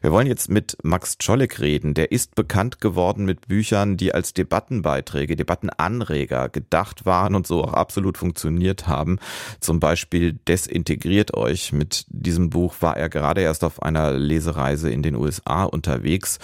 wir 0.00 0.12
wollen 0.12 0.26
jetzt 0.26 0.48
mit 0.48 0.78
Max 0.82 1.18
Czolek 1.18 1.60
reden. 1.60 1.92
Der 1.92 2.10
ist 2.10 2.34
bekannt 2.34 2.80
geworden 2.80 3.26
mit 3.26 3.48
Büchern, 3.48 3.96
die 3.98 4.14
als 4.14 4.32
Debattenbeiträge, 4.32 5.36
Debattenanreger 5.36 6.48
gedacht 6.48 7.04
waren 7.04 7.34
und 7.34 7.46
so 7.46 7.62
auch 7.62 7.74
absolut 7.74 8.16
funktioniert 8.16 8.86
haben. 8.86 9.18
Zum 9.60 9.78
Beispiel 9.78 10.38
Desintegriert 10.48 11.34
euch. 11.34 11.72
Mit 11.72 12.06
diesem 12.08 12.48
Buch 12.48 12.76
war 12.80 12.96
er 12.96 13.10
gerade 13.10 13.42
erst 13.42 13.62
auf 13.62 13.82
einer 13.82 14.12
Lesereise 14.12 14.90
in 14.90 15.02
den 15.02 15.16
USA 15.16 15.64
unterwegs. 15.64 16.38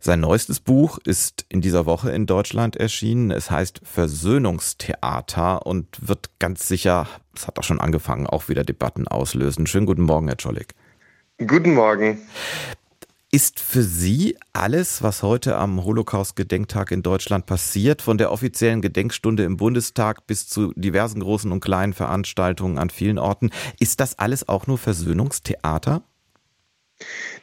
Sein 0.00 0.20
neuestes 0.20 0.60
Buch 0.60 0.98
ist 1.04 1.46
in 1.48 1.60
dieser 1.60 1.86
Woche 1.86 2.10
in 2.10 2.26
Deutschland 2.26 2.76
erschienen. 2.76 3.30
Es 3.30 3.50
heißt 3.50 3.82
Versöhnungstheater 3.84 5.64
und 5.64 5.86
wird 6.00 6.30
ganz 6.38 6.66
sicher, 6.66 7.06
es 7.34 7.46
hat 7.46 7.58
auch 7.58 7.64
schon 7.64 7.80
angefangen, 7.80 8.26
auch 8.26 8.48
wieder 8.48 8.64
Debatten 8.64 9.06
auslösen. 9.06 9.66
Schönen 9.66 9.86
guten 9.86 10.02
Morgen, 10.02 10.26
Herr 10.26 10.38
Czolek. 10.38 10.74
Guten 11.38 11.74
Morgen. 11.74 12.18
Ist 13.32 13.58
für 13.58 13.82
Sie 13.82 14.38
alles, 14.52 15.02
was 15.02 15.22
heute 15.22 15.56
am 15.56 15.84
Holocaust-Gedenktag 15.84 16.92
in 16.92 17.02
Deutschland 17.02 17.44
passiert, 17.44 18.00
von 18.00 18.18
der 18.18 18.30
offiziellen 18.30 18.80
Gedenkstunde 18.80 19.42
im 19.42 19.56
Bundestag 19.56 20.26
bis 20.28 20.48
zu 20.48 20.72
diversen 20.76 21.20
großen 21.20 21.50
und 21.50 21.60
kleinen 21.60 21.92
Veranstaltungen 21.92 22.78
an 22.78 22.88
vielen 22.88 23.18
Orten, 23.18 23.50
ist 23.80 23.98
das 23.98 24.18
alles 24.18 24.48
auch 24.48 24.68
nur 24.68 24.78
Versöhnungstheater? 24.78 26.02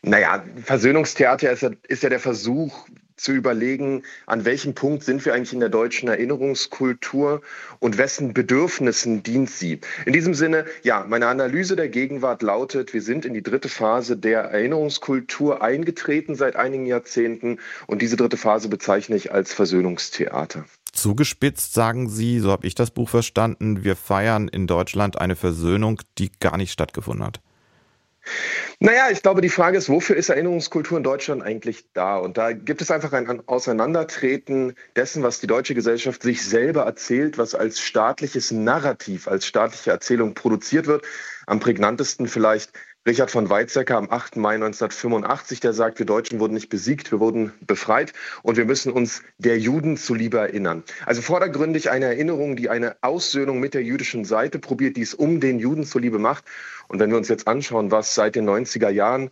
Naja, 0.01 0.43
Versöhnungstheater 0.63 1.51
ist 1.51 1.61
ja, 1.61 1.71
ist 1.87 2.03
ja 2.03 2.09
der 2.09 2.19
Versuch, 2.19 2.87
zu 3.15 3.31
überlegen, 3.31 4.03
an 4.25 4.45
welchem 4.45 4.73
Punkt 4.73 5.03
sind 5.03 5.25
wir 5.25 5.33
eigentlich 5.33 5.53
in 5.53 5.59
der 5.59 5.69
deutschen 5.69 6.09
Erinnerungskultur 6.09 7.41
und 7.79 7.97
wessen 7.97 8.33
Bedürfnissen 8.33 9.23
dient 9.23 9.49
sie. 9.49 9.79
In 10.05 10.13
diesem 10.13 10.33
Sinne, 10.33 10.65
ja, 10.83 11.05
meine 11.07 11.27
Analyse 11.27 11.75
der 11.75 11.89
Gegenwart 11.89 12.41
lautet, 12.41 12.93
wir 12.93 13.01
sind 13.01 13.25
in 13.25 13.33
die 13.33 13.43
dritte 13.43 13.69
Phase 13.69 14.17
der 14.17 14.41
Erinnerungskultur 14.41 15.61
eingetreten 15.61 16.35
seit 16.35 16.55
einigen 16.55 16.85
Jahrzehnten 16.85 17.59
und 17.87 18.01
diese 18.01 18.15
dritte 18.15 18.37
Phase 18.37 18.69
bezeichne 18.69 19.15
ich 19.15 19.31
als 19.31 19.53
Versöhnungstheater. 19.53 20.65
Zugespitzt 20.91 21.73
sagen 21.73 22.07
Sie, 22.07 22.39
so 22.39 22.51
habe 22.51 22.67
ich 22.67 22.75
das 22.75 22.91
Buch 22.91 23.09
verstanden, 23.09 23.83
wir 23.83 23.95
feiern 23.95 24.47
in 24.47 24.67
Deutschland 24.67 25.19
eine 25.19 25.35
Versöhnung, 25.35 26.01
die 26.19 26.31
gar 26.39 26.57
nicht 26.57 26.71
stattgefunden 26.71 27.25
hat. 27.25 27.41
Naja, 28.85 29.09
ich 29.09 29.21
glaube, 29.21 29.39
die 29.39 29.47
Frage 29.47 29.77
ist, 29.77 29.87
wofür 29.87 30.17
ist 30.17 30.27
Erinnerungskultur 30.27 30.97
in 30.97 31.05
Deutschland 31.05 31.41
eigentlich 31.41 31.85
da? 31.93 32.17
Und 32.17 32.37
da 32.37 32.51
gibt 32.51 32.81
es 32.81 32.91
einfach 32.91 33.13
ein 33.13 33.41
Auseinandertreten 33.47 34.75
dessen, 34.97 35.23
was 35.23 35.39
die 35.39 35.47
deutsche 35.47 35.73
Gesellschaft 35.73 36.21
sich 36.21 36.43
selber 36.43 36.81
erzählt, 36.81 37.37
was 37.37 37.55
als 37.55 37.79
staatliches 37.79 38.51
Narrativ, 38.51 39.29
als 39.29 39.45
staatliche 39.47 39.91
Erzählung 39.91 40.33
produziert 40.33 40.87
wird. 40.87 41.05
Am 41.47 41.61
prägnantesten 41.61 42.27
vielleicht 42.27 42.73
Richard 43.05 43.31
von 43.31 43.49
Weizsäcker 43.49 43.97
am 43.97 44.09
8. 44.09 44.37
Mai 44.37 44.53
1985, 44.55 45.59
der 45.59 45.73
sagt, 45.73 45.99
wir 45.99 46.05
Deutschen 46.05 46.39
wurden 46.39 46.53
nicht 46.53 46.69
besiegt, 46.69 47.11
wir 47.11 47.19
wurden 47.19 47.51
befreit 47.59 48.13
und 48.43 48.55
wir 48.55 48.63
müssen 48.63 48.93
uns 48.93 49.23
der 49.37 49.59
Juden 49.59 49.97
zuliebe 49.97 50.37
erinnern. 50.37 50.83
Also 51.05 51.21
vordergründig 51.21 51.89
eine 51.89 52.05
Erinnerung, 52.05 52.55
die 52.55 52.69
eine 52.69 52.95
Aussöhnung 53.01 53.59
mit 53.59 53.73
der 53.73 53.83
jüdischen 53.83 54.23
Seite 54.23 54.57
probiert, 54.57 54.95
die 54.95 55.01
es 55.01 55.13
um 55.13 55.41
den 55.41 55.59
Juden 55.59 55.83
zuliebe 55.83 56.17
macht. 56.17 56.45
Und 56.87 56.99
wenn 56.99 57.09
wir 57.09 57.17
uns 57.17 57.27
jetzt 57.27 57.45
anschauen, 57.45 57.91
was 57.91 58.15
seit 58.15 58.35
den 58.35 58.49
90er 58.49 58.89
Jahren 58.89 59.31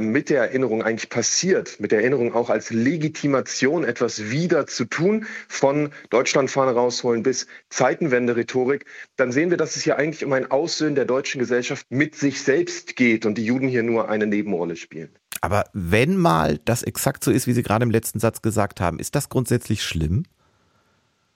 mit 0.00 0.30
der 0.30 0.42
Erinnerung 0.42 0.82
eigentlich 0.82 1.10
passiert, 1.10 1.80
mit 1.80 1.92
der 1.92 2.00
Erinnerung 2.00 2.34
auch 2.34 2.50
als 2.50 2.70
Legitimation 2.70 3.84
etwas 3.84 4.30
wieder 4.30 4.66
zu 4.66 4.84
tun, 4.84 5.26
von 5.48 5.90
Deutschlandfahne 6.10 6.72
rausholen 6.72 7.22
bis 7.22 7.46
Zeitenwende-Rhetorik, 7.70 8.84
dann 9.16 9.32
sehen 9.32 9.50
wir, 9.50 9.56
dass 9.56 9.76
es 9.76 9.82
hier 9.82 9.96
eigentlich 9.96 10.24
um 10.24 10.32
ein 10.32 10.50
Aussöhnen 10.50 10.94
der 10.94 11.04
deutschen 11.04 11.38
Gesellschaft 11.38 11.86
mit 11.90 12.14
sich 12.14 12.42
selbst 12.42 12.96
geht 12.96 13.26
und 13.26 13.36
die 13.38 13.44
Juden 13.44 13.68
hier 13.68 13.82
nur 13.82 14.08
eine 14.08 14.26
Nebenrolle 14.26 14.76
spielen. 14.76 15.10
Aber 15.40 15.64
wenn 15.72 16.16
mal 16.16 16.60
das 16.64 16.82
exakt 16.82 17.24
so 17.24 17.30
ist, 17.30 17.46
wie 17.46 17.52
Sie 17.52 17.62
gerade 17.62 17.82
im 17.82 17.90
letzten 17.90 18.20
Satz 18.20 18.42
gesagt 18.42 18.80
haben, 18.80 18.98
ist 18.98 19.14
das 19.14 19.28
grundsätzlich 19.28 19.82
schlimm? 19.82 20.24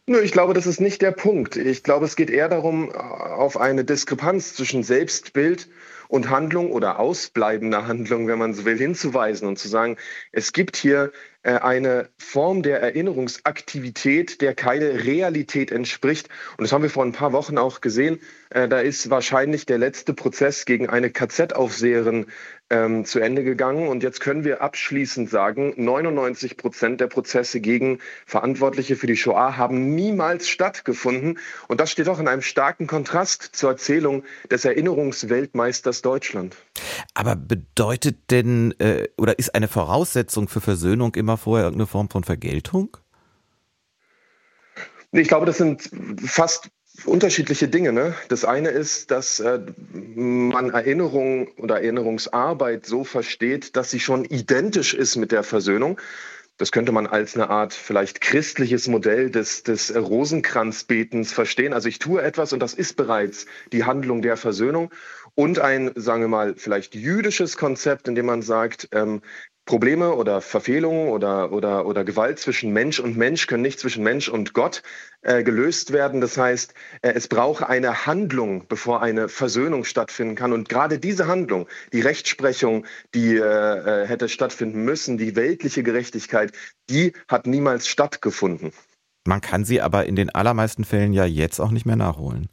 Nö, 0.09 0.21
ich 0.21 0.31
glaube, 0.31 0.55
das 0.55 0.69
ist 0.69 0.81
nicht 0.81 1.03
der 1.03 1.11
Punkt. 1.11 1.57
Ich 1.57 1.83
glaube, 1.83 2.05
es 2.05 2.15
geht 2.15 2.31
eher 2.31 2.49
darum, 2.49 2.93
auf 2.93 3.59
eine 3.59 3.85
Diskrepanz 3.85 4.55
zwischen 4.55 4.85
Selbstbild 4.85 5.67
und 5.67 5.73
Handlung 6.31 6.71
oder 6.71 6.99
ausbleibender 6.99 7.87
Handlung, 7.87 8.27
wenn 8.27 8.39
man 8.39 8.55
so 8.55 8.65
will, 8.65 8.79
hinzuweisen 8.79 9.49
und 9.49 9.59
zu 9.59 9.69
sagen, 9.69 9.97
es 10.33 10.53
gibt 10.53 10.77
hier 10.77 11.13
äh, 11.47 11.61
eine 11.61 12.09
Form 12.19 12.65
der 12.65 12.81
Erinnerungsaktivität, 12.83 14.41
der 14.41 14.55
keine 14.55 15.05
Realität 15.05 15.71
entspricht. 15.71 16.29
Und 16.59 16.65
das 16.65 16.73
haben 16.73 16.83
wir 16.83 16.91
vor 16.91 17.05
ein 17.05 17.13
paar 17.13 17.33
Wochen 17.33 17.57
auch 17.57 17.81
gesehen. 17.81 18.19
Äh, 18.51 18.67
da 18.67 18.81
ist 18.81 19.11
wahrscheinlich 19.11 19.65
der 19.65 19.79
letzte 19.79 20.13
Prozess 20.13 20.65
gegen 20.65 20.89
eine 20.89 21.11
KZ-Aufseherin 21.11 22.27
ähm, 22.69 23.05
zu 23.05 23.21
Ende 23.21 23.45
gegangen. 23.45 23.87
Und 23.87 24.03
jetzt 24.03 24.21
können 24.21 24.45
wir 24.45 24.61
abschließend 24.61 25.31
sagen, 25.31 25.73
99 25.77 26.57
Prozent 26.57 27.01
der 27.01 27.07
Prozesse 27.07 27.61
gegen 27.61 28.01
Verantwortliche 28.27 28.97
für 28.97 29.07
die 29.07 29.17
Shoah 29.17 29.57
haben 29.57 29.95
niemals 29.95 30.49
stattgefunden. 30.49 31.39
Und 31.69 31.81
das 31.81 31.93
steht 31.93 32.09
auch 32.09 32.19
in 32.19 32.27
einem 32.27 32.43
starken 32.43 32.89
Kontrast 32.89 33.51
zur 33.53 33.71
Erzählung 33.71 34.25
des 34.51 34.65
Erinnerungsweltmeisters 34.65 35.96
Deutschland. 36.03 36.57
Aber 37.15 37.37
bedeutet 37.37 38.31
denn 38.31 38.75
äh, 38.79 39.09
oder 39.17 39.39
ist 39.39 39.55
eine 39.55 39.69
Voraussetzung 39.69 40.49
für 40.49 40.61
Versöhnung 40.61 41.15
immer 41.15 41.37
vorher 41.37 41.67
irgendeine 41.67 41.87
Form 41.87 42.11
von 42.11 42.25
Vergeltung? 42.25 42.97
Ich 45.13 45.29
glaube, 45.29 45.47
das 45.47 45.59
sind 45.59 45.91
fast 46.25 46.71
unterschiedliche 47.05 47.69
Dinge. 47.69 47.93
Ne? 47.93 48.15
Das 48.29 48.45
eine 48.45 48.71
ist, 48.71 49.11
dass 49.11 49.41
äh, 49.41 49.61
man 49.93 50.71
Erinnerung 50.71 51.49
oder 51.59 51.77
Erinnerungsarbeit 51.77 52.87
so 52.87 53.05
versteht, 53.05 53.77
dass 53.77 53.91
sie 53.91 54.01
schon 54.01 54.25
identisch 54.25 54.95
ist 54.95 55.17
mit 55.17 55.33
der 55.33 55.43
Versöhnung. 55.43 56.01
Das 56.59 56.73
könnte 56.73 56.91
man 56.91 57.07
als 57.07 57.35
eine 57.35 57.51
Art 57.51 57.75
vielleicht 57.75 58.23
christliches 58.23 58.89
Modell 58.89 59.31
des, 59.31 59.63
des 59.63 59.95
Rosenkranzbetens 59.95 61.33
verstehen. 61.33 61.75
Also 61.75 61.89
ich 61.89 61.99
tue 61.99 62.23
etwas 62.23 62.55
und 62.55 62.61
das 62.61 62.73
ist 62.73 62.97
bereits 62.97 63.45
die 63.73 63.85
Handlung 63.85 64.23
der 64.23 64.39
Versöhnung. 64.39 64.91
Und 65.37 65.59
ein, 65.59 65.93
sagen 65.95 66.23
wir 66.23 66.29
mal, 66.29 66.55
vielleicht 66.57 66.95
jüdisches 66.95 67.59
Konzept, 67.59 68.09
in 68.09 68.15
dem 68.15 68.27
man 68.27 68.41
sagt, 68.41 68.89
ähm, 68.93 69.21
Probleme 69.67 70.15
oder 70.15 70.41
Verfehlungen 70.41 71.09
oder, 71.09 71.53
oder, 71.53 71.87
oder 71.87 72.05
Gewalt 72.05 72.39
zwischen 72.39 72.73
Mensch 72.73 73.01
und 73.01 73.17
Mensch 73.17 73.47
können 73.47 73.63
nicht 73.63 73.81
zwischen 73.81 74.03
Mensch 74.03 74.29
und 74.29 74.55
Gott 74.55 74.83
äh, 75.23 75.43
gelöst 75.43 75.93
werden. 75.93 76.21
Das 76.21 76.39
heißt, 76.39 76.73
äh, 77.03 77.13
es 77.15 77.29
braucht 77.29 77.65
eine 77.65 78.07
Handlung, 78.07 78.67
bevor 78.69 79.03
eine 79.03 79.29
Versöhnung 79.29 79.85
stattfinden 79.85 80.37
kann. 80.37 80.53
Und 80.53 80.69
gerade 80.71 80.99
diese 80.99 81.27
Handlung, 81.27 81.69
die 81.93 82.01
Rechtsprechung, 82.01 82.87
die 83.13 83.37
äh, 83.37 83.43
äh 83.43 84.07
hätte 84.07 84.29
stattfinden 84.29 84.85
müssen, 84.85 85.19
die 85.19 85.37
weltliche 85.37 85.83
Gerechtigkeit, 85.83 86.53
die 86.89 87.13
hat 87.29 87.47
niemals 87.47 87.89
stattgefunden. 87.89 88.73
Man 89.27 89.41
kann 89.41 89.65
sie 89.65 89.83
aber 89.83 90.07
in 90.07 90.17
den 90.17 90.31
allermeisten 90.31 90.85
Fällen 90.85 91.13
ja 91.13 91.27
jetzt 91.27 91.61
auch 91.61 91.73
nicht 91.73 91.85
mehr 91.85 91.97
nachholen. 91.97 92.49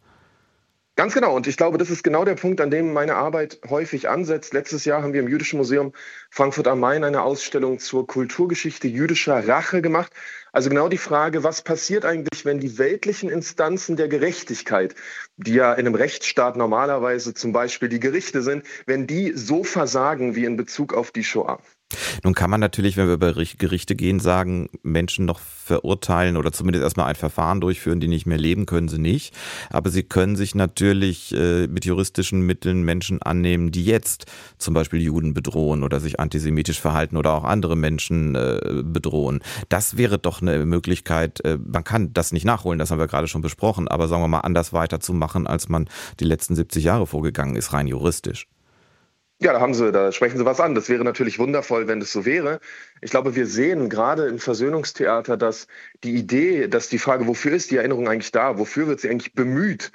Ganz 0.96 1.16
genau. 1.16 1.36
Und 1.36 1.48
ich 1.48 1.58
glaube, 1.58 1.80
das 1.80 1.90
ist 1.90 2.04
genau 2.04 2.24
der 2.24 2.36
Punkt, 2.36 2.62
an 2.62 2.70
dem 2.70 2.94
meine 2.94 3.16
Arbeit 3.16 3.60
häufig 3.68 4.10
ansetzt. 4.10 4.54
Letztes 4.54 4.86
Jahr 4.86 5.02
haben 5.02 5.14
wir 5.14 5.22
im 5.22 5.28
Jüdischen 5.28 5.58
Museum 5.58 5.92
Frankfurt 6.30 6.68
am 6.68 6.80
Main 6.80 7.04
eine 7.04 7.24
Ausstellung 7.24 7.80
zur 7.80 8.06
Kulturgeschichte 8.06 8.88
jüdischer 8.88 9.48
Rache 9.48 9.82
gemacht. 9.82 10.14
Also 10.52 10.70
genau 10.70 10.90
die 10.90 11.00
Frage, 11.00 11.44
was 11.44 11.64
passiert 11.64 12.06
eigentlich, 12.06 12.46
wenn 12.46 12.60
die 12.60 12.78
weltlichen 12.78 13.30
Instanzen 13.30 13.96
der 13.96 14.08
Gerechtigkeit, 14.08 14.94
die 15.36 15.56
ja 15.56 15.74
in 15.74 15.88
einem 15.88 15.96
Rechtsstaat 15.96 16.58
normalerweise 16.58 17.34
zum 17.34 17.54
Beispiel 17.54 17.90
die 17.90 18.00
Gerichte 18.00 18.44
sind, 18.44 18.64
wenn 18.86 19.08
die 19.08 19.32
so 19.34 19.64
versagen 19.64 20.36
wie 20.36 20.46
in 20.46 20.58
Bezug 20.58 20.94
auf 20.94 21.12
die 21.12 21.24
Shoah? 21.24 21.60
Nun 22.24 22.34
kann 22.34 22.50
man 22.50 22.60
natürlich, 22.60 22.98
wenn 22.98 23.08
wir 23.08 23.16
über 23.16 23.34
Gerichte 23.34 23.96
gehen, 23.96 24.20
sagen, 24.20 24.70
Menschen 24.84 25.26
noch 25.26 25.40
verurteilen 25.40 26.38
oder 26.38 26.52
zumindest 26.52 26.84
erstmal 26.84 27.08
ein 27.08 27.16
Verfahren 27.16 27.62
durchführen, 27.62 28.00
die 28.00 28.08
nicht 28.08 28.26
mehr 28.26 28.38
leben, 28.38 28.66
können 28.66 28.90
sie 28.90 29.00
nicht. 29.00 29.34
Aber 29.70 29.90
sie 29.90 30.04
können 30.04 30.36
sich 30.36 30.56
natürlich 30.56 31.34
äh, 31.34 31.68
mit 31.68 31.86
juristischen 31.86 32.42
Mitteln 32.42 32.84
Menschen 32.84 33.22
annehmen, 33.22 33.72
die 33.72 33.86
jetzt 33.86 34.26
zum 34.58 34.74
Beispiel 34.74 35.02
Juden 35.02 35.34
bedrohen 35.34 35.84
oder 35.84 36.00
sich 36.00 36.20
antisemitisch 36.20 36.80
verhalten 36.80 37.18
oder 37.18 37.34
auch 37.34 37.44
andere 37.44 37.76
Menschen 37.76 38.36
äh, 38.36 38.84
bedrohen. 38.84 39.42
Das 39.70 39.98
wäre 39.98 40.20
doch 40.20 40.42
eine 40.42 40.66
Möglichkeit, 40.66 41.44
äh, 41.46 41.58
man 41.66 41.84
kann 41.84 42.14
das 42.14 42.32
nicht 42.32 42.46
nachholen, 42.46 42.80
das 42.80 42.92
haben 42.92 43.00
wir 43.00 43.08
gerade 43.08 43.28
schon 43.28 43.42
besprochen, 43.42 43.88
aber 43.88 44.08
sagen 44.08 44.22
wir 44.22 44.28
mal 44.28 44.40
anders 44.42 44.74
weiterzumachen, 44.74 45.48
als 45.48 45.70
man 45.70 45.88
die 46.20 46.26
letzten 46.26 46.56
70 46.56 46.84
Jahre 46.84 47.08
vorgegangen 47.08 47.56
ist, 47.56 47.74
rein 47.74 47.88
juristisch. 47.88 48.48
Ja, 49.44 49.52
da 49.52 49.60
haben 49.60 49.74
Sie, 49.74 49.92
da 49.92 50.14
sprechen 50.14 50.38
Sie 50.38 50.46
was 50.46 50.62
an. 50.62 50.74
Das 50.74 50.88
wäre 50.88 51.04
natürlich 51.04 51.38
wundervoll, 51.38 51.86
wenn 51.88 52.00
das 52.00 52.14
so 52.14 52.24
wäre. 52.24 52.62
Ich 53.02 53.12
glaube, 53.12 53.36
wir 53.36 53.46
sehen 53.46 53.90
gerade 53.90 54.28
im 54.28 54.40
Versöhnungstheater, 54.40 55.36
dass 55.36 55.68
die 56.06 56.16
Idee, 56.16 56.70
dass 56.70 56.88
die 56.88 56.98
Frage, 56.98 57.28
wofür 57.28 57.52
ist 57.52 57.70
die 57.70 57.76
Erinnerung 57.76 58.08
eigentlich 58.08 58.32
da, 58.32 58.58
wofür 58.58 58.88
wird 58.88 59.02
sie 59.02 59.10
eigentlich 59.10 59.34
bemüht, 59.34 59.92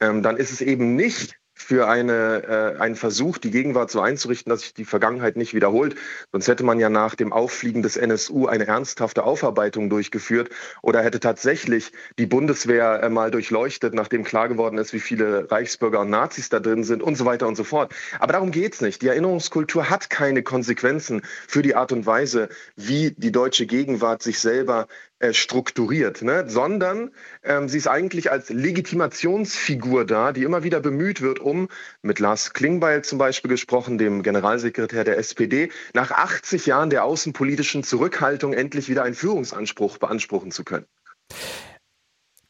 ähm, 0.00 0.24
dann 0.24 0.36
ist 0.36 0.50
es 0.50 0.62
eben 0.62 0.96
nicht 0.96 1.38
für 1.58 1.88
eine, 1.88 2.76
äh, 2.78 2.80
einen 2.80 2.94
Versuch, 2.94 3.36
die 3.36 3.50
Gegenwart 3.50 3.90
so 3.90 4.00
einzurichten, 4.00 4.48
dass 4.48 4.60
sich 4.60 4.74
die 4.74 4.84
Vergangenheit 4.84 5.36
nicht 5.36 5.54
wiederholt. 5.54 5.96
Sonst 6.32 6.46
hätte 6.46 6.64
man 6.64 6.78
ja 6.78 6.88
nach 6.88 7.16
dem 7.16 7.32
Auffliegen 7.32 7.82
des 7.82 7.96
NSU 7.96 8.46
eine 8.46 8.66
ernsthafte 8.66 9.24
Aufarbeitung 9.24 9.90
durchgeführt 9.90 10.50
oder 10.82 11.02
hätte 11.02 11.18
tatsächlich 11.20 11.92
die 12.16 12.26
Bundeswehr 12.26 13.02
äh, 13.02 13.10
mal 13.10 13.32
durchleuchtet, 13.32 13.92
nachdem 13.92 14.22
klar 14.22 14.48
geworden 14.48 14.78
ist, 14.78 14.92
wie 14.92 15.00
viele 15.00 15.50
Reichsbürger 15.50 16.00
und 16.00 16.10
Nazis 16.10 16.48
da 16.48 16.60
drin 16.60 16.84
sind 16.84 17.02
und 17.02 17.16
so 17.16 17.24
weiter 17.24 17.48
und 17.48 17.56
so 17.56 17.64
fort. 17.64 17.92
Aber 18.20 18.32
darum 18.32 18.52
geht's 18.52 18.80
nicht. 18.80 19.02
Die 19.02 19.08
Erinnerungskultur 19.08 19.90
hat 19.90 20.10
keine 20.10 20.44
Konsequenzen 20.44 21.22
für 21.48 21.62
die 21.62 21.74
Art 21.74 21.90
und 21.90 22.06
Weise, 22.06 22.48
wie 22.76 23.10
die 23.10 23.32
deutsche 23.32 23.66
Gegenwart 23.66 24.22
sich 24.22 24.38
selber 24.38 24.86
strukturiert, 25.32 26.22
ne? 26.22 26.48
sondern 26.48 27.10
ähm, 27.42 27.68
sie 27.68 27.78
ist 27.78 27.88
eigentlich 27.88 28.30
als 28.30 28.50
Legitimationsfigur 28.50 30.04
da, 30.04 30.32
die 30.32 30.44
immer 30.44 30.62
wieder 30.62 30.80
bemüht 30.80 31.20
wird, 31.20 31.40
um, 31.40 31.68
mit 32.02 32.18
Lars 32.20 32.52
Klingbeil 32.52 33.02
zum 33.02 33.18
Beispiel 33.18 33.50
gesprochen, 33.50 33.98
dem 33.98 34.22
Generalsekretär 34.22 35.04
der 35.04 35.18
SPD, 35.18 35.70
nach 35.92 36.10
80 36.10 36.66
Jahren 36.66 36.90
der 36.90 37.04
außenpolitischen 37.04 37.82
Zurückhaltung 37.82 38.52
endlich 38.52 38.88
wieder 38.88 39.02
einen 39.02 39.14
Führungsanspruch 39.14 39.98
beanspruchen 39.98 40.52
zu 40.52 40.64
können. 40.64 40.86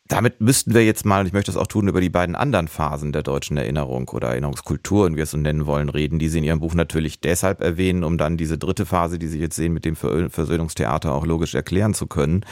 Damit 0.09 0.41
müssten 0.41 0.73
wir 0.73 0.85
jetzt 0.87 1.05
mal, 1.05 1.21
und 1.21 1.27
ich 1.27 1.35
möchte 1.35 1.53
das 1.53 1.61
auch 1.61 1.67
tun, 1.67 1.87
über 1.87 2.01
die 2.01 2.09
beiden 2.09 2.35
anderen 2.35 2.67
Phasen 2.67 3.13
der 3.13 3.23
deutschen 3.23 3.59
Erinnerung 3.59 4.09
oder 4.09 4.29
Erinnerungskultur, 4.29 5.11
wie 5.11 5.17
wir 5.17 5.25
es 5.25 5.33
so 5.33 5.37
nennen 5.37 5.67
wollen, 5.67 5.91
reden, 5.91 6.19
die 6.19 6.31
Sie 6.31 6.39
in 6.39 6.45
Ihrem 6.45 6.61
Buch 6.61 6.73
natürlich 6.73 7.21
deshalb 7.21 7.61
erwähnen, 7.61 8.05
um 8.05 8.17
dann 8.17 8.39
diese 8.39 8.57
dritte 8.57 8.87
Phase, 8.87 9.19
die 9.19 9.29
Sie 9.29 9.39
jetzt 9.39 9.57
sehen, 9.57 9.75
mit 9.75 9.85
dem 9.85 9.97
Versöhnungstheater 9.97 11.13
auch 11.13 11.27
logisch 11.27 11.55
erklären 11.55 11.93
zu 11.93 12.07
können. 12.07 12.47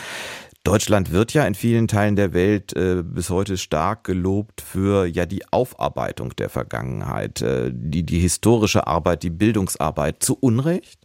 Deutschland 0.64 1.12
wird 1.12 1.32
ja 1.32 1.46
in 1.46 1.54
vielen 1.54 1.88
Teilen 1.88 2.16
der 2.16 2.34
Welt 2.34 2.76
äh, 2.76 3.02
bis 3.02 3.30
heute 3.30 3.56
stark 3.56 4.04
gelobt 4.04 4.60
für 4.60 5.06
ja 5.06 5.24
die 5.24 5.50
Aufarbeitung 5.50 6.36
der 6.36 6.50
Vergangenheit, 6.50 7.40
äh, 7.40 7.70
die, 7.72 8.02
die 8.02 8.18
historische 8.18 8.86
Arbeit, 8.86 9.22
die 9.22 9.30
Bildungsarbeit. 9.30 10.22
Zu 10.22 10.36
Unrecht? 10.38 10.98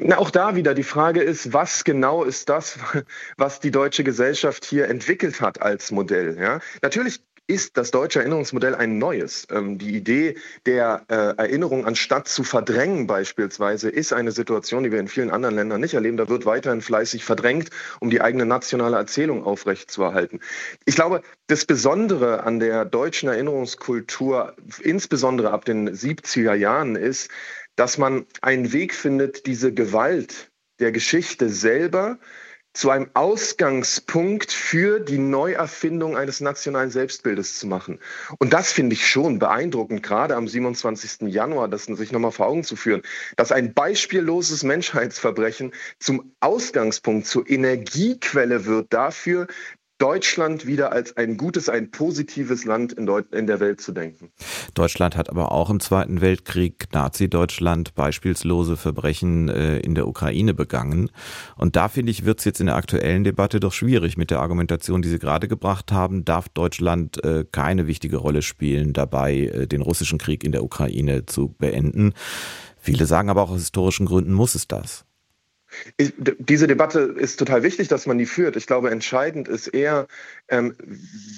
Na, 0.00 0.18
auch 0.18 0.30
da 0.30 0.56
wieder 0.56 0.74
die 0.74 0.82
Frage 0.82 1.22
ist, 1.22 1.52
was 1.52 1.84
genau 1.84 2.24
ist 2.24 2.48
das, 2.48 2.78
was 3.36 3.60
die 3.60 3.70
deutsche 3.70 4.04
Gesellschaft 4.04 4.64
hier 4.64 4.88
entwickelt 4.88 5.40
hat 5.40 5.60
als 5.60 5.90
Modell? 5.90 6.36
Ja? 6.38 6.60
Natürlich 6.82 7.20
ist 7.48 7.76
das 7.76 7.90
deutsche 7.90 8.20
Erinnerungsmodell 8.20 8.74
ein 8.74 8.98
neues. 8.98 9.46
Ähm, 9.50 9.76
die 9.76 9.94
Idee 9.96 10.36
der 10.64 11.04
äh, 11.08 11.14
Erinnerung 11.36 11.84
anstatt 11.84 12.28
zu 12.28 12.44
verdrängen 12.44 13.06
beispielsweise 13.06 13.90
ist 13.90 14.12
eine 14.12 14.30
Situation, 14.30 14.84
die 14.84 14.92
wir 14.92 15.00
in 15.00 15.08
vielen 15.08 15.30
anderen 15.30 15.56
Ländern 15.56 15.80
nicht 15.80 15.94
erleben. 15.94 16.16
Da 16.16 16.28
wird 16.28 16.46
weiterhin 16.46 16.80
fleißig 16.80 17.24
verdrängt, 17.24 17.70
um 18.00 18.10
die 18.10 18.20
eigene 18.20 18.46
nationale 18.46 18.96
Erzählung 18.96 19.44
aufrechtzuerhalten. 19.44 20.40
Ich 20.86 20.94
glaube, 20.94 21.22
das 21.48 21.64
Besondere 21.64 22.44
an 22.44 22.60
der 22.60 22.84
deutschen 22.84 23.28
Erinnerungskultur, 23.28 24.54
insbesondere 24.80 25.50
ab 25.50 25.64
den 25.64 25.90
70er 25.90 26.54
Jahren, 26.54 26.96
ist, 26.96 27.30
dass 27.76 27.98
man 27.98 28.26
einen 28.40 28.72
Weg 28.72 28.94
findet, 28.94 29.46
diese 29.46 29.72
Gewalt 29.72 30.50
der 30.80 30.92
Geschichte 30.92 31.48
selber 31.48 32.18
zu 32.74 32.88
einem 32.88 33.10
Ausgangspunkt 33.12 34.50
für 34.50 34.98
die 34.98 35.18
Neuerfindung 35.18 36.16
eines 36.16 36.40
nationalen 36.40 36.90
Selbstbildes 36.90 37.58
zu 37.58 37.66
machen. 37.66 37.98
Und 38.38 38.54
das 38.54 38.72
finde 38.72 38.94
ich 38.94 39.06
schon 39.06 39.38
beeindruckend, 39.38 40.02
gerade 40.02 40.36
am 40.36 40.48
27. 40.48 41.28
Januar, 41.28 41.68
das 41.68 41.84
sich 41.84 42.12
nochmal 42.12 42.32
vor 42.32 42.46
Augen 42.46 42.64
zu 42.64 42.76
führen, 42.76 43.02
dass 43.36 43.52
ein 43.52 43.74
beispielloses 43.74 44.62
Menschheitsverbrechen 44.62 45.72
zum 45.98 46.34
Ausgangspunkt, 46.40 47.26
zur 47.26 47.48
Energiequelle 47.48 48.64
wird 48.64 48.92
dafür, 48.92 49.48
Deutschland 50.02 50.66
wieder 50.66 50.90
als 50.90 51.16
ein 51.16 51.36
gutes, 51.36 51.68
ein 51.68 51.92
positives 51.92 52.64
Land 52.64 52.92
in, 52.92 53.08
in 53.30 53.46
der 53.46 53.60
Welt 53.60 53.80
zu 53.80 53.92
denken. 53.92 54.32
Deutschland 54.74 55.16
hat 55.16 55.30
aber 55.30 55.52
auch 55.52 55.70
im 55.70 55.78
Zweiten 55.78 56.20
Weltkrieg 56.20 56.88
Nazi-Deutschland 56.92 57.94
beispielslose 57.94 58.76
Verbrechen 58.76 59.48
äh, 59.48 59.78
in 59.78 59.94
der 59.94 60.08
Ukraine 60.08 60.54
begangen. 60.54 61.08
Und 61.56 61.76
da 61.76 61.86
finde 61.86 62.10
ich, 62.10 62.24
wird 62.24 62.40
es 62.40 62.44
jetzt 62.44 62.58
in 62.58 62.66
der 62.66 62.74
aktuellen 62.74 63.22
Debatte 63.22 63.60
doch 63.60 63.72
schwierig 63.72 64.16
mit 64.16 64.32
der 64.32 64.40
Argumentation, 64.40 65.02
die 65.02 65.08
Sie 65.08 65.20
gerade 65.20 65.46
gebracht 65.46 65.92
haben. 65.92 66.24
Darf 66.24 66.48
Deutschland 66.48 67.22
äh, 67.22 67.44
keine 67.52 67.86
wichtige 67.86 68.16
Rolle 68.16 68.42
spielen, 68.42 68.94
dabei 68.94 69.36
äh, 69.36 69.66
den 69.68 69.82
russischen 69.82 70.18
Krieg 70.18 70.42
in 70.42 70.50
der 70.50 70.64
Ukraine 70.64 71.26
zu 71.26 71.54
beenden? 71.60 72.12
Viele 72.76 73.06
sagen 73.06 73.30
aber 73.30 73.42
auch 73.42 73.50
aus 73.50 73.60
historischen 73.60 74.06
Gründen 74.06 74.32
muss 74.32 74.56
es 74.56 74.66
das. 74.66 75.04
Ich, 75.96 76.12
diese 76.16 76.66
Debatte 76.66 77.00
ist 77.00 77.38
total 77.38 77.62
wichtig, 77.62 77.88
dass 77.88 78.06
man 78.06 78.18
die 78.18 78.26
führt. 78.26 78.56
Ich 78.56 78.66
glaube, 78.66 78.90
entscheidend 78.90 79.48
ist 79.48 79.68
eher, 79.68 80.06
ähm, 80.48 80.74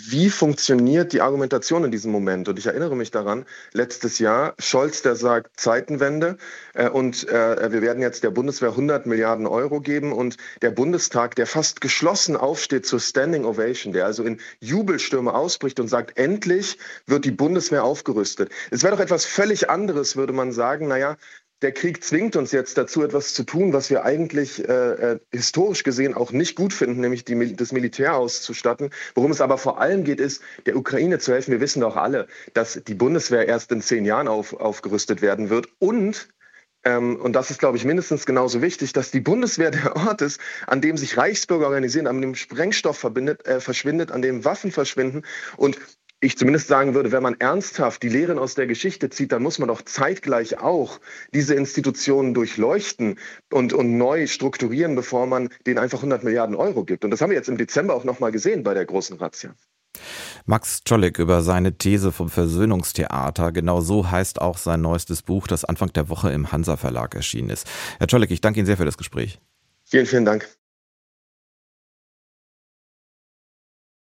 wie 0.09 0.31
funktioniert 0.31 1.13
die 1.13 1.21
Argumentation 1.21 1.85
in 1.85 1.91
diesem 1.91 2.13
Moment. 2.13 2.49
Und 2.49 2.59
ich 2.59 2.67
erinnere 2.67 2.97
mich 2.97 3.11
daran, 3.11 3.45
letztes 3.73 4.19
Jahr, 4.19 4.55
Scholz, 4.59 5.03
der 5.03 5.17
sagt 5.17 5.59
Zeitenwende 5.59 6.37
äh, 6.75 6.89
und 6.89 7.29
äh, 7.29 7.73
wir 7.73 7.83
werden 7.83 8.03
jetzt 8.03 8.25
der 8.25 8.31
Bundeswehr 8.31 8.71
100 8.71 9.07
Milliarden 9.07 9.47
Euro 9.47 9.81
geben 9.81 10.13
und 10.13 10.37
der 10.63 10.71
Bundestag, 10.71 11.35
der 11.37 11.47
fast 11.47 11.81
geschlossen 11.81 12.37
aufsteht 12.37 12.87
zur 12.87 13.01
Standing 13.01 13.45
Ovation, 13.45 13.93
der 13.93 14.07
also 14.07 14.25
in 14.25 14.41
Jubelstürme 14.61 15.35
ausbricht 15.35 15.81
und 15.81 15.89
sagt, 15.89 16.19
endlich 16.19 16.79
wird 17.07 17.25
die 17.25 17.31
Bundeswehr 17.31 17.85
aufgerüstet. 17.85 18.51
Es 18.71 18.83
wäre 18.83 18.97
doch 18.97 19.03
etwas 19.03 19.25
völlig 19.25 19.71
anderes, 19.71 20.17
würde 20.17 20.33
man 20.33 20.53
sagen, 20.53 20.89
naja, 20.89 21.17
der 21.65 21.73
Krieg 21.73 22.05
zwingt 22.05 22.37
uns 22.37 22.53
jetzt 22.53 22.77
dazu, 22.77 23.03
etwas 23.03 23.33
zu 23.33 23.43
tun, 23.43 23.73
was 23.73 23.89
wir 23.89 24.05
eigentlich 24.05 24.69
äh, 24.69 25.13
äh, 25.13 25.19
historisch 25.33 25.83
gesehen 25.83 26.13
auch 26.13 26.31
nicht 26.31 26.57
gut 26.57 26.75
finden, 26.75 27.01
nämlich 27.01 27.25
die, 27.25 27.57
das 27.57 27.73
Militär 27.73 28.17
auszustatten. 28.17 28.91
Worum 29.15 29.31
es 29.31 29.41
aber 29.41 29.57
vor 29.57 29.81
allem 29.81 30.05
geht, 30.05 30.21
ist, 30.21 30.43
der 30.67 30.77
Ukraine 30.77 31.19
zu 31.19 31.33
helfen. 31.33 31.53
Wir 31.53 31.63
wissen 31.63 31.81
doch 31.81 31.97
alle, 31.97 32.29
dass 32.53 32.79
die 32.87 32.95
Bundeswehr 32.95 33.49
erst 33.49 33.73
in 33.73 33.81
zehn 33.81 34.05
Jahren 34.05 34.29
auf, 34.29 34.53
aufgerüstet 34.53 35.23
werden 35.23 35.49
wird 35.49 35.69
und 35.79 36.29
ähm, 36.87 37.17
und 37.17 37.33
das 37.33 37.51
ist, 37.51 37.61
glaube 37.61 37.79
ich, 37.79 37.87
mindestens 37.87 38.27
genauso 38.27 38.61
wichtig, 38.61 38.93
dass 38.93 39.11
die 39.11 39.21
Bundeswehr 39.21 39.71
der 39.71 39.97
Ort 39.97 40.21
ist, 40.21 40.39
an 40.67 40.83
dem 40.83 40.99
sich 40.99 41.17
Reichsbürger 41.17 41.65
organisieren, 41.65 42.07
an 42.07 42.21
dem 42.21 42.35
Sprengstoff 42.35 43.03
äh, 43.05 43.61
verschwindet, 43.61 44.13
an 44.13 44.21
dem 44.21 44.45
Waffen 44.45 44.71
verschwinden. 44.71 45.23
Und 45.57 45.79
ich 46.25 46.39
zumindest 46.39 46.69
sagen 46.69 46.95
würde, 46.95 47.13
wenn 47.13 47.23
man 47.23 47.39
ernsthaft 47.39 48.03
die 48.03 48.09
Lehren 48.09 48.39
aus 48.39 48.55
der 48.55 48.67
Geschichte 48.67 49.11
zieht, 49.11 49.33
dann 49.33 49.43
muss 49.43 49.59
man 49.59 49.69
doch 49.69 49.83
zeitgleich 49.83 50.59
auch 50.59 51.01
diese 51.33 51.55
Institutionen 51.55 52.35
durchleuchten 52.35 53.19
und, 53.53 53.73
und 53.73 53.99
neu 53.99 54.27
strukturieren, 54.27 54.95
bevor 54.95 55.27
man 55.27 55.51
denen 55.67 55.79
einfach 55.79 55.99
100 55.99 56.25
Milliarden 56.25 56.57
Euro 56.57 56.85
gibt. 56.85 57.05
Und 57.05 57.11
das 57.11 57.21
haben 57.21 57.31
wir 57.31 57.37
jetzt 57.37 57.49
im 57.49 57.59
Dezember 57.59 57.95
auch 57.95 58.05
nochmal 58.05 58.33
gesehen 58.33 58.63
bei 58.63 58.75
der 58.75 58.87
großen 58.87 59.19
Razzia. 59.19 59.55
Max 60.47 60.83
Czolek 60.85 61.19
über 61.19 61.43
seine 61.43 61.79
These 61.79 62.11
vom 62.11 62.29
Versöhnungstheater. 62.29 63.53
Genau 63.53 63.81
so 63.81 64.11
heißt 64.11 64.41
auch 64.41 64.59
sein 64.59 64.81
neuestes 64.81 65.23
Buch, 65.23 65.47
das 65.47 65.65
Anfang 65.65 65.93
der 65.93 66.09
Woche 66.09 66.33
im 66.33 66.53
Hansa 66.53 66.77
Verlag 66.77 67.15
erschienen 67.15 67.51
ist. 67.51 67.67
Herr 67.99 68.09
Czolek, 68.09 68.31
ich 68.31 68.41
danke 68.41 68.61
Ihnen 68.61 68.67
sehr 68.67 68.77
für 68.77 68.85
das 68.85 68.99
Gespräch. 68.99 69.39
Vielen, 69.85 70.07
vielen 70.07 70.25
Dank. 70.25 70.49